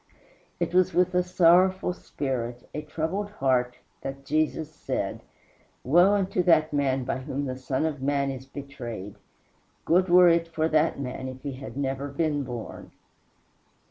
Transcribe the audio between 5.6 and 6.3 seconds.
"Woe